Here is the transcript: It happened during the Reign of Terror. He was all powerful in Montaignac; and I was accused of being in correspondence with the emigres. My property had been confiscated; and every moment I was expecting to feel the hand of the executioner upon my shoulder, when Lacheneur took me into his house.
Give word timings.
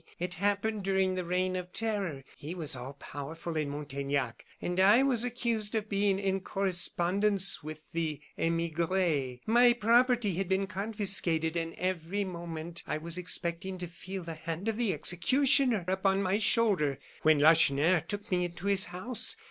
It 0.17 0.33
happened 0.33 0.81
during 0.81 1.13
the 1.13 1.23
Reign 1.23 1.55
of 1.55 1.71
Terror. 1.71 2.23
He 2.35 2.55
was 2.55 2.75
all 2.75 2.93
powerful 2.93 3.55
in 3.55 3.69
Montaignac; 3.69 4.43
and 4.59 4.79
I 4.79 5.03
was 5.03 5.23
accused 5.23 5.75
of 5.75 5.89
being 5.89 6.17
in 6.17 6.39
correspondence 6.39 7.61
with 7.61 7.83
the 7.93 8.19
emigres. 8.35 9.37
My 9.45 9.73
property 9.73 10.33
had 10.33 10.49
been 10.49 10.65
confiscated; 10.65 11.55
and 11.55 11.75
every 11.75 12.23
moment 12.23 12.81
I 12.87 12.97
was 12.97 13.19
expecting 13.19 13.77
to 13.77 13.85
feel 13.85 14.23
the 14.23 14.33
hand 14.33 14.67
of 14.67 14.75
the 14.75 14.91
executioner 14.91 15.85
upon 15.87 16.23
my 16.23 16.37
shoulder, 16.37 16.97
when 17.21 17.37
Lacheneur 17.37 17.99
took 17.99 18.31
me 18.31 18.45
into 18.45 18.65
his 18.65 18.85
house. 18.85 19.37